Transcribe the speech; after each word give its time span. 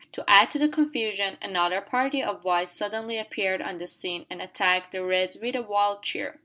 To 0.13 0.25
add 0.27 0.49
to 0.49 0.57
the 0.57 0.67
confusion, 0.67 1.37
another 1.43 1.79
party 1.79 2.23
of 2.23 2.43
whites 2.43 2.71
suddenly 2.71 3.19
appeared 3.19 3.61
on 3.61 3.77
the 3.77 3.85
scene 3.85 4.25
and 4.31 4.41
attacked 4.41 4.93
the 4.93 5.03
"Reds" 5.03 5.37
with 5.37 5.55
a 5.55 5.61
wild 5.61 6.01
cheer. 6.01 6.39